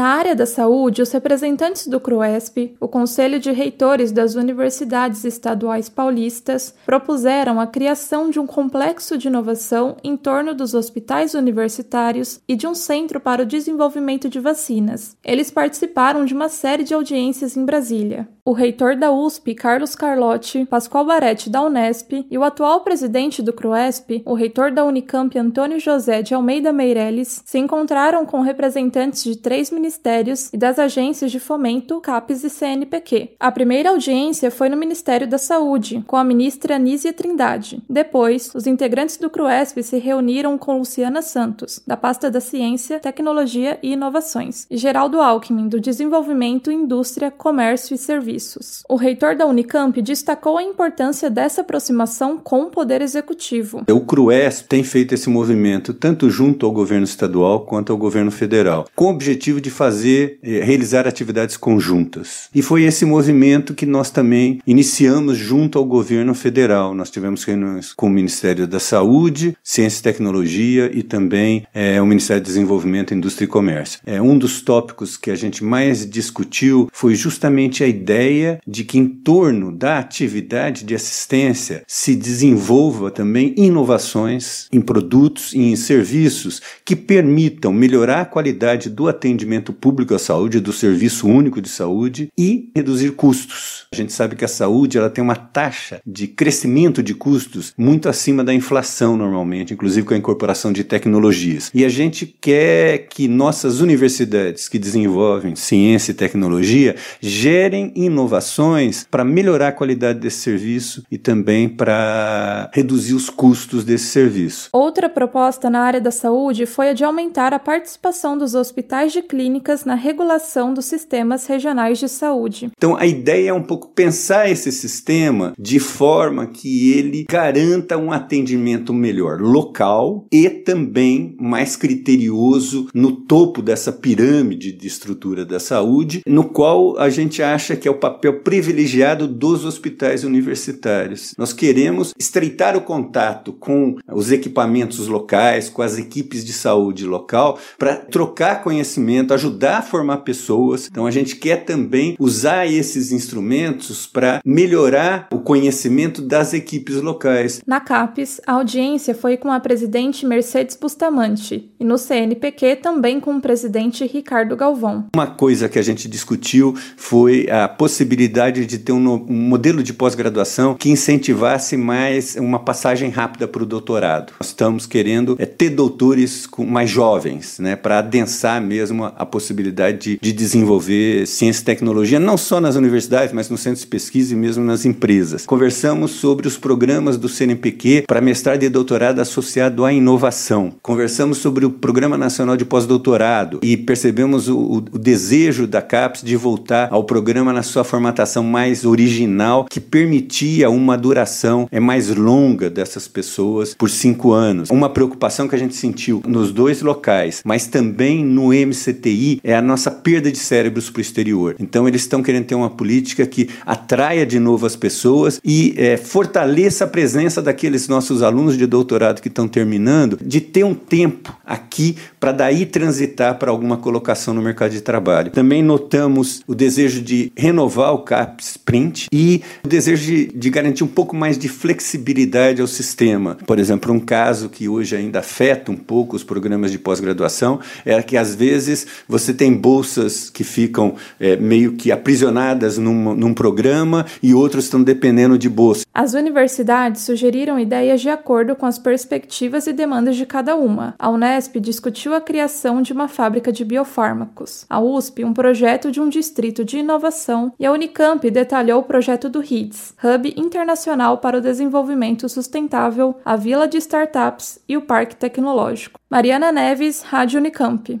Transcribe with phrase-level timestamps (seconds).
[0.00, 5.90] Na área da saúde, os representantes do CRUESP, o Conselho de Reitores das Universidades Estaduais
[5.90, 12.56] Paulistas, propuseram a criação de um complexo de inovação em torno dos hospitais universitários e
[12.56, 15.18] de um centro para o desenvolvimento de vacinas.
[15.22, 18.26] Eles participaram de uma série de audiências em Brasília.
[18.42, 23.52] O reitor da USP, Carlos Carlotti, Pascoal Baretti da Unesp e o atual presidente do
[23.52, 29.36] CRUESP, o reitor da Unicamp, Antônio José de Almeida Meirelles, se encontraram com representantes de
[29.36, 33.30] três ministérios ministérios e das agências de fomento, CAPES e CNPq.
[33.40, 37.82] A primeira audiência foi no Ministério da Saúde, com a ministra Anísia Trindade.
[37.88, 43.78] Depois, os integrantes do CRUESP se reuniram com Luciana Santos, da pasta da Ciência, Tecnologia
[43.82, 48.84] e Inovações, e Geraldo Alckmin, do Desenvolvimento, Indústria, Comércio e Serviços.
[48.88, 53.82] O reitor da Unicamp destacou a importância dessa aproximação com o Poder Executivo.
[53.90, 58.86] O CRUESP tem feito esse movimento tanto junto ao governo estadual quanto ao governo federal,
[58.94, 62.50] com o objetivo de fazer, eh, realizar atividades conjuntas.
[62.54, 66.94] E foi esse movimento que nós também iniciamos junto ao governo federal.
[66.94, 72.04] Nós tivemos reuniões com o Ministério da Saúde, Ciência e Tecnologia e também eh, o
[72.04, 74.00] Ministério do Desenvolvimento, Indústria e Comércio.
[74.04, 78.98] É, um dos tópicos que a gente mais discutiu foi justamente a ideia de que
[78.98, 86.60] em torno da atividade de assistência se desenvolva também inovações em produtos e em serviços
[86.84, 91.68] que permitam melhorar a qualidade do atendimento atendimento público à saúde, do serviço único de
[91.68, 93.86] saúde e reduzir custos.
[93.92, 98.08] A gente sabe que a saúde ela tem uma taxa de crescimento de custos muito
[98.08, 101.70] acima da inflação normalmente, inclusive com a incorporação de tecnologias.
[101.74, 109.24] E a gente quer que nossas universidades que desenvolvem ciência e tecnologia gerem inovações para
[109.24, 114.68] melhorar a qualidade desse serviço e também para reduzir os custos desse serviço.
[114.72, 119.22] Outra proposta na área da saúde foi a de aumentar a participação dos hospitais de
[119.22, 122.70] clínica clínicas na regulação dos sistemas regionais de saúde.
[122.76, 128.12] Então, a ideia é um pouco pensar esse sistema de forma que ele garanta um
[128.12, 136.22] atendimento melhor local e também mais criterioso no topo dessa pirâmide de estrutura da saúde,
[136.26, 141.34] no qual a gente acha que é o papel privilegiado dos hospitais universitários.
[141.36, 147.58] Nós queremos estreitar o contato com os equipamentos locais, com as equipes de saúde local,
[147.76, 150.88] para trocar conhecimento, ajudar a formar pessoas.
[150.90, 157.62] Então a gente quer também usar esses instrumentos para melhorar o conhecimento das equipes locais.
[157.66, 163.36] Na CAPES, a audiência foi com a presidente Mercedes Bustamante e no CNPq também com
[163.36, 165.06] o presidente Ricardo Galvão.
[165.14, 169.94] Uma coisa que a gente discutiu foi a possibilidade de ter um, um modelo de
[169.94, 174.34] pós-graduação que incentivasse mais uma passagem rápida para o doutorado.
[174.38, 179.98] Nós estamos querendo é, ter doutores com, mais jovens, né, para adensar mesmo a possibilidade
[179.98, 184.34] de, de desenvolver ciência e tecnologia, não só nas universidades, mas nos centros de pesquisa
[184.34, 185.46] e mesmo nas empresas.
[185.46, 190.72] Conversamos sobre os programas do CNPq para mestrado e doutorado associado à inovação.
[190.82, 196.36] Conversamos sobre o Programa Nacional de Pós-Doutorado e percebemos o, o, desejo da CAPES de
[196.36, 202.68] voltar ao programa na sua formatação mais original, que permitia uma duração é mais longa
[202.68, 204.70] dessas pessoas por cinco anos.
[204.70, 209.62] Uma preocupação que a gente sentiu nos dois locais, mas também no MCTI é a
[209.62, 211.56] nossa perda de cérebros para o exterior.
[211.58, 215.96] Então eles estão querendo ter uma política que atraia de novo as pessoas e é,
[215.96, 221.36] fortaleça a presença daqueles nossos alunos de doutorado que estão terminando, de ter um tempo
[221.44, 225.30] aqui para daí transitar para alguma colocação no mercado de trabalho.
[225.30, 230.84] Também notamos o desejo de renovar o CAPS Print e o desejo de, de garantir
[230.84, 233.36] um pouco mais de flexibilidade ao sistema.
[233.46, 238.00] Por exemplo, um caso que hoje ainda afeta um pouco os programas de pós-graduação é
[238.02, 244.06] que às vezes você tem bolsas que ficam é, meio que aprisionadas num, num programa
[244.22, 245.84] e outros estão dependendo de bolsa.
[245.92, 250.94] As universidades sugeriram ideias de acordo com as perspectivas e demandas de cada uma.
[250.98, 256.00] A Unesp discutiu a criação de uma fábrica de biofármacos, a USP um projeto de
[256.00, 261.38] um distrito de inovação e a Unicamp detalhou o projeto do HIDS, Hub Internacional para
[261.38, 265.98] o Desenvolvimento Sustentável, a Vila de Startups e o Parque Tecnológico.
[266.10, 268.00] Mariana Neves, Rádio Unicamp.